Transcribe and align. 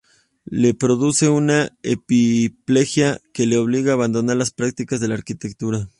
Le 0.49 0.73
produce 0.73 1.29
una 1.29 1.77
hemiplejia 1.83 3.21
que 3.33 3.45
le 3.45 3.59
obliga 3.59 3.91
a 3.91 3.93
abandonar 3.93 4.35
la 4.35 4.45
práctica 4.45 4.97
de 4.97 5.07
la 5.07 5.13
arquitectura. 5.13 5.89